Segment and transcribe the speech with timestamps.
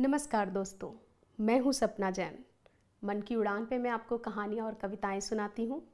[0.00, 0.92] नमस्कार दोस्तों,
[1.40, 2.44] मैं हूँ सपना जैन।
[3.04, 5.88] मन की उड़ान पे मैं आपको कहानियाँ और कविताएँ सुनाती हूँ।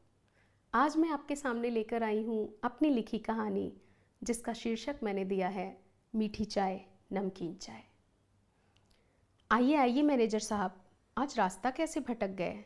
[0.74, 3.76] आज मैं आपके सामने लेकर आई हूँ अपनी लिखी कहानी,
[4.22, 5.80] जिसका शीर्षक मैंने दिया है,
[6.14, 6.80] मीठी चाय,
[7.12, 7.82] नमकीन चाय।
[9.50, 10.84] आइए आइए मैनेजर साहब,
[11.18, 12.64] आज रास्ता कैसे भटक गए?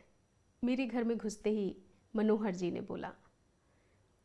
[0.64, 1.76] मेरे घर में घुसते ही
[2.16, 3.12] मनोहर जी ने बोला।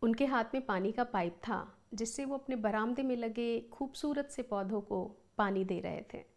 [0.02, 4.42] उनके हाथ में पानी का पाइप था, जिससे वो अपने बरामदे में लगे खूबसूरत से
[4.42, 6.33] पौधों को पानी दे रहे थे।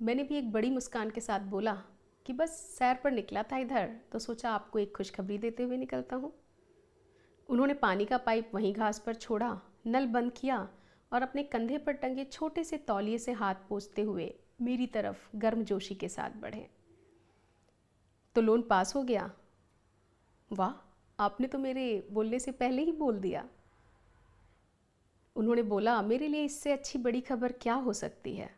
[0.00, 1.72] मैंने भी एक बड़ी मुस्कान के साथ बोला
[2.26, 6.16] कि बस सैर पर निकला था इधर तो सोचा आपको एक खुशखबरी देते हुए निकलता
[6.16, 6.32] हूँ।
[7.48, 10.68] उन्होंने पानी का पाइप वहीं घास पर छोड़ा, नल बंद किया
[11.12, 15.94] और अपने कंधे पर टंगे छोटे से तौलिए से हाथ पोसते हुए मेरी तरफ़ गर्मजोशी
[15.94, 16.68] के साथ बढ़े।
[18.34, 19.30] तो लोन पास हो गया?
[20.52, 20.74] वाह,
[21.18, 23.48] आपने तो मेरे बोलने से पहले ही बोल दिया।
[25.36, 28.57] उन्होंने बोला, मेरे लिए इससे अच्छी बड़ी खबर क्या हो सकती है?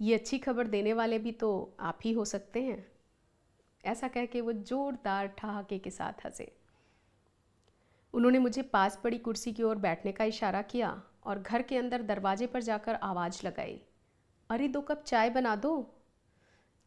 [0.00, 2.86] ये अच्छी खबर देने वाले भी तो आप ही हो सकते हैं।
[3.84, 6.52] ऐसा कह के वो जोरदार ठहाके के साथ हंसे।
[8.14, 10.90] उन्होंने मुझे पास पड़ी कुर्सी की ओर बैठने का इशारा किया
[11.24, 13.80] और घर के अंदर दरवाजे पर जाकर आवाज़ लगाई,
[14.50, 15.72] अरे दो कप चाय बना दो।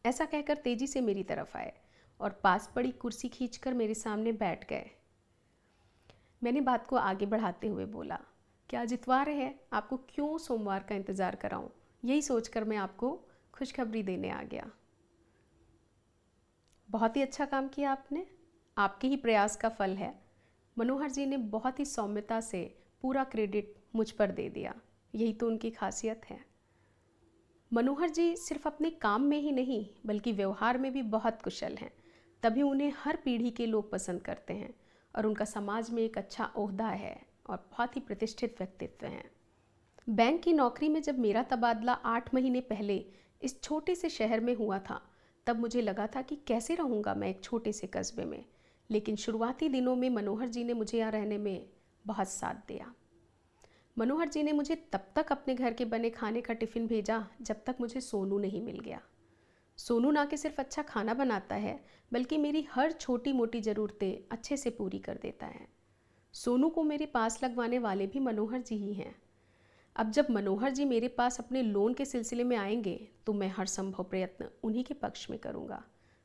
[0.04, 1.72] ऐसा कहकर तेज़ी से मेरी तरफ़ आए
[2.20, 4.90] और पास पड़ी कुर्सी खींचकर मेरे सामने बैठ गए।
[6.42, 8.18] मैंने बात को आगे बढ़ाते हुए बोला,
[8.70, 9.54] क्या जितवा रहे हैं?
[9.72, 11.68] आपको क्यों सोमवार का इंतज़ार कराऊं?
[12.04, 13.20] यही सोचकर मैं आपको
[13.52, 14.70] खुशखबरी देने आ गया।
[16.90, 18.26] बहुत ही अच्छा काम किया आपने।
[18.78, 20.24] आपके ही प्रयास का फल है।
[20.78, 24.74] मनोहर जी ने बहुत ही सौम्यता से पूरा क्रेडिट मुझ पर दे दिया।
[25.14, 26.44] यही तो उनकी खासियत है।
[27.72, 31.92] मनोहर जी सिर्फ़ अपने काम में ही नहीं, बल्कि व्यवहार में भी बहुत कुशल हैं।
[32.42, 34.74] तभी उन्हें हर पीढ़ी के लोग पसंद करते हैं
[35.16, 39.31] और उनका समाज में एक अच्छा ओहदा है और बहुत ही प्रतिष्ठित व्यक्तित्व हैं।
[40.08, 43.06] बैंक की नौकरी में जब मेरा तबादला आठ महीने पहले
[43.42, 45.02] इस छोटे से शहर में हुआ था,
[45.46, 48.44] तब मुझे लगा था कि कैसे रहूँगा मैं एक छोटे से कस्बे में।
[48.90, 51.66] लेकिन शुरुआती दिनों में मनोहर जी ने मुझे यहाँ रहने में
[52.06, 52.94] बहुत साथ दिया।
[53.98, 57.56] मनोहर जी ने मुझे तब तक अपने घर के बने खाने का टिफ़िन भेजा, जब
[57.66, 59.00] तक मुझे सोनू नहीं मिल गया।
[59.76, 64.56] सोनू ना कि सिर्फ़ अच्छा खाना बनाता है, बल्कि मेरी हर छोटी मोटी ज़रूरतें अच्छे
[64.56, 65.68] से पूरी कर देता है।
[66.32, 69.22] सोनू को मेरे पास लगवाने वाले भी मनोहर जी ही हैं।
[69.96, 73.66] अब जब मनोहर जी मेरे पास अपने लोन के सिलसिले में आएँगे तो मैं हर
[73.66, 75.82] संभव प्रयत्न उन्हीं के पक्ष में करूँगा,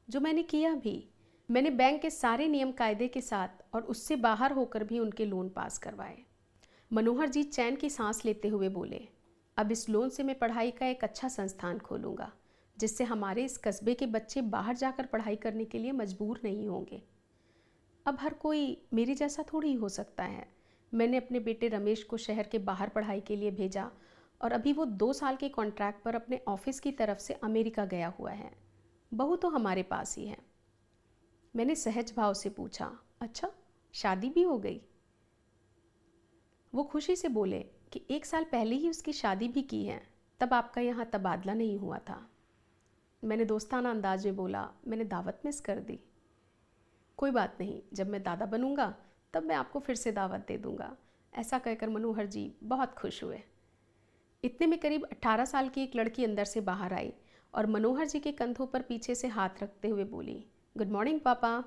[0.08, 1.10] जो मैंने किया भी।
[1.50, 5.50] मैंने बैंक के सारे नियम कायदे के साथ और उससे बाहर होकर भी उनके लोन
[5.50, 6.18] पास करवाए।
[6.92, 9.08] मनोहर जी चैन की सांस लेते हुए बोले,
[9.58, 12.32] अब इस लोन से मैं पढ़ाई का एक अच्छा संस्थान खोलूँगा,
[12.78, 17.02] जिससे हमारे इस कस्बे के बच्चे बाहर जाकर पढ़ाई करने के लिए मजबूर नहीं होंगे।
[18.06, 20.57] अब हर कोई मेरे जैसा थोड़ी ही सकता है।
[20.94, 23.90] मैंने अपने बेटे रमेश को शहर के बाहर पढ़ाई के लिए भेजा
[24.42, 28.08] और अभी वो दो साल के कॉन्ट्रैक्ट पर अपने ऑफ़िस की तरफ़ से अमेरिका गया
[28.20, 28.52] हुआ है।
[29.12, 30.38] बहू तो हमारे पास ही है।
[31.56, 33.52] मैंने सहज भाव से पूछा अच्छा
[33.94, 34.82] शादी भी हो गई?
[36.74, 37.60] वो खुशी से बोले
[37.92, 40.02] कि एक साल पहले ही उसकी शादी भी की है,
[40.40, 42.30] तब आपका यहाँ तबादला नहीं हुआ था।
[43.24, 46.00] मैंने दोस्ताना अंदाज में बोला, मैंने दावत मिस कर दी।
[47.18, 48.96] कोई बात नहीं, जब मैं दादा बनूँगा
[49.34, 50.98] तब मैं आपको फिर से दावत दे दूँगा।
[51.34, 53.42] ऐसा कहकर मनोहर जी बहुत खुश हुए।
[54.44, 57.14] इतने में करीब 18 साल की एक लड़की अंदर से बाहर आई
[57.54, 60.46] और मनोहर जी के कंधों पर पीछे से हाथ रखते हुए बोली,
[60.78, 61.66] गुड मॉर्निंग पापा।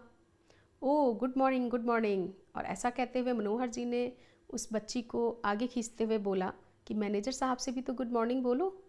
[0.82, 4.16] ओ, गुड मॉर्निंग गुड मॉर्निंग। और ऐसा कहते हुए मनोहर जी ने
[4.50, 6.52] उस बच्ची को आगे खींचते हुए बोला,
[6.86, 8.84] कि मैनेजर साहब से भी तो गुड मॉर्निंग बोलो?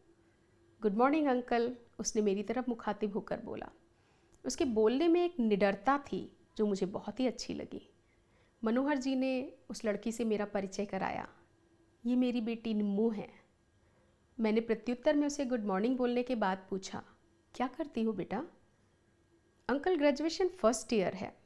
[0.81, 3.69] गुड मॉर्निंग अंकल, उसने मेरी तरफ़ मुखातिब होकर बोला।
[4.45, 7.89] उसके बोलने में एक निडरता थी जो मुझे बहुत ही अच्छी लगी।
[8.63, 11.27] मनोहर जी ने उस लड़की से मेरा परिचय कराया।
[12.05, 13.29] ये मेरी बेटी निम्मू है।
[14.39, 17.03] मैंने प्रत्युत्तर में उसे गुड मॉर्निंग बोलने के बाद पूछा,
[17.55, 18.45] क्या करती हो बेटा?
[19.69, 21.37] अंकल ग्रेजुएशन फ़र्स्ट ईयर है।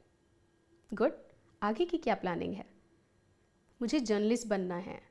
[0.94, 1.12] गुड
[1.62, 2.66] आगे की क्या प्लानिंग है?
[3.82, 5.02] मुझे जर्नलिस्ट बनना है।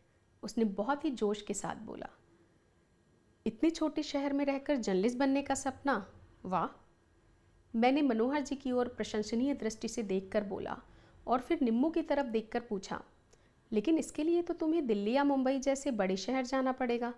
[0.43, 2.09] उसने बहुत ही जोश के साथ बोला।
[3.47, 6.13] इतने छोटे शहर में रहकर जर्नलिस्ट बनने का सपना?
[6.45, 6.67] वाह!
[7.75, 10.81] मैंने मनोहर जी की ओर प्रशंसनीय दृष्टि से देखकर बोला
[11.27, 13.01] और फिर निम्मू की तरफ़ देखकर पूछा,
[13.71, 17.13] लेकिन इसके लिए तो तुम्हें दिल्ली या मुंबई जैसे बड़े शहर जाना पड़ेगा।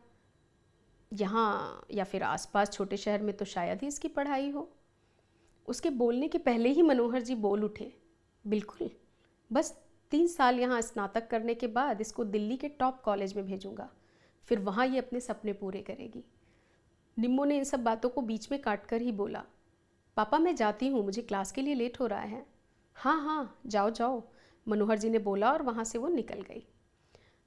[1.11, 4.69] यहाँ या फिर आसपास छोटे शहर में तो शायद ही इसकी पढ़ाई हो।
[5.67, 7.91] उसके बोलने के पहले ही मनोहर जी बोल उठे,
[8.45, 8.89] बिल्कुल,
[9.51, 9.75] बस
[10.11, 13.89] तीन साल यहाँ स्नातक करने के बाद इसको दिल्ली के टॉप कॉलेज में भेजूँगा,
[14.47, 16.23] फिर वहाँ ये अपने सपने पूरे करेगी।
[17.17, 19.43] निम्मो ने इन सब बातों को बीच में काट कर ही बोला,
[20.17, 22.45] पापा, मैं जाती हूँ, मुझे क्लास के लिए लेट हो रहा है।
[22.97, 24.23] हाँ हाँ जाओ जाओ।
[24.67, 26.67] मनोहर जी ने बोला और वहाँ से वो निकल गई।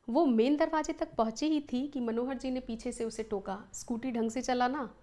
[0.08, 3.68] वो मेन दरवाजे तक पहुँची ही थी कि मनोहर जी ने पीछे से उसे टोका,
[3.74, 4.94] स्कूटी ढंग से चलाना।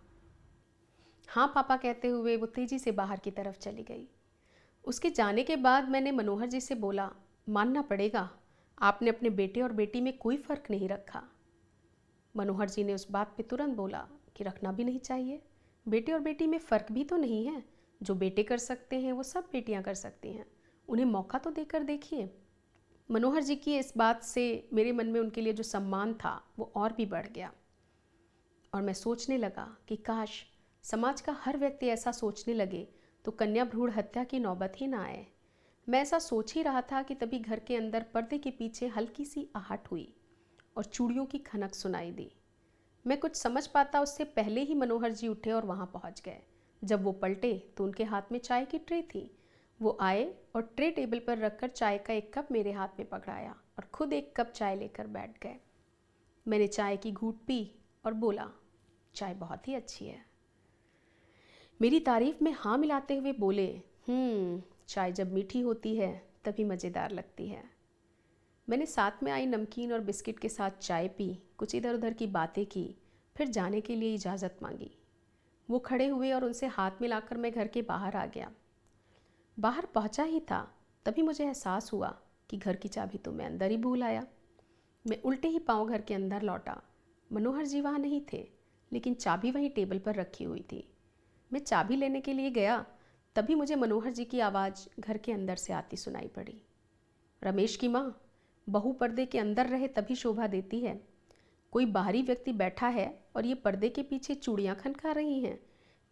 [1.27, 4.07] हाँ पापा कहते हुए वो तेज़ी से बाहर की तरफ़ चली गई।
[4.85, 7.11] उसके जाने के बाद मैंने मनोहर जी से बोला,
[7.49, 8.29] मानना पड़ेगा,
[8.81, 11.23] आपने अपने बेटे और बेटी में कोई फ़र्क नहीं रखा।
[12.35, 15.41] मनोहर जी ने उस बात पे तुरंत बोला कि रखना भी नहीं चाहिए।
[15.87, 19.23] बेटे और बेटी में फ़र्क भी तो नहीं है। जो बेटे कर सकते हैं, वो
[19.23, 20.45] सब बेटियाँ कर सकती हैं।
[20.87, 22.29] उन्हें मौका तो देकर देखिए।
[23.11, 26.71] मनोहर जी की इस बात से मेरे मन में उनके लिए जो सम्मान था, वो
[26.75, 27.51] और भी बढ़ गया।
[28.73, 30.43] और मैं सोचने लगा कि काश
[30.83, 32.87] समाज का हर व्यक्ति ऐसा सोचने लगे
[33.25, 35.25] तो कन्या भ्रूण हत्या की नौबत ही ना आए।
[35.87, 39.25] मैं ऐसा सोच ही रहा था कि तभी घर के अंदर पर्दे के पीछे हल्की
[39.25, 40.13] सी आहट हुई
[40.77, 42.31] और चूड़ियों की खनक सुनाई दी।
[43.05, 46.41] मैं कुछ समझ पाता उससे पहले ही मनोहर जी उठे और वहाँ पहुँच गए।
[46.81, 49.29] जब वो पलटे तो उनके हाथ में चाय की ट्रे थी।
[49.79, 50.23] वो आए
[50.55, 54.13] और ट्रे टेबल पर रखकर चाय का एक कप मेरे हाथ में पकड़ाया और खुद
[54.13, 55.55] एक कप चाय लेकर बैठ गए।
[56.45, 57.59] मैंने चाय की घूट पी
[58.05, 58.49] और बोला,
[59.15, 60.25] चाय बहुत ही अच्छी है।
[61.79, 63.67] मेरी तारीफ़ में हाँ मिलाते हुए बोले
[64.07, 66.11] हम्म चाय जब मीठी होती है
[66.45, 67.63] तभी मज़ेदार लगती है।
[68.67, 71.27] मैंने साथ में आई नमकीन और बिस्किट के साथ चाय पी,
[71.57, 72.95] कुछ इधर उधर की बातें की,
[73.35, 74.91] फिर जाने के लिए इजाज़त मांगी।
[75.69, 78.51] वो खड़े हुए और उनसे हाथ मिलाकर मैं घर के बाहर आ गया।
[79.57, 80.61] बाहर पहुँचा ही था,
[81.05, 82.15] तभी मुझे एहसास हुआ
[82.49, 84.25] कि घर की चाबी तो मैं अंदर ही भूल आया।
[85.05, 86.81] मैं उल्टे ही पाँव घर के अंदर लौटा।
[87.31, 88.47] मनोहर जी वहाँ नहीं थे,
[88.91, 90.87] लेकिन चाबी वहीं टेबल पर रखी हुई थी।
[91.51, 92.85] मैं चाबी लेने के लिए गया,
[93.35, 96.61] तभी मुझे मनोहर जी की आवाज़ घर के अंदर से आती सुनाई पड़ी।
[97.41, 98.21] रमेश की माँ,
[98.67, 101.16] बहू पर्दे के अंदर रहे तभी शोभा देती है।
[101.71, 105.59] कोई बाहरी व्यक्ति बैठा है और ये पर्दे के पीछे चूड़ियाँ खनका रही हैं।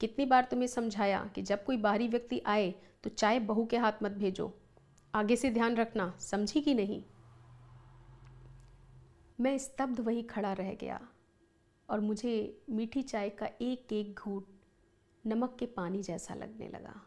[0.02, 2.74] कितनी बार तुम्हें समझाया कि जब कोई बाहरी व्यक्ति आए
[3.04, 4.54] तो चाय बहू के हाथ मत भेजो।
[5.14, 7.04] आगे से ध्यान रखना, समझी कि नहीं?
[9.40, 11.00] मैं स्तब्ध वहीं खड़ा रह गया
[11.90, 14.48] और मुझे मीठी चाय का एक एक घूट
[15.26, 17.02] नमक के पानी जैसा लगने लगा।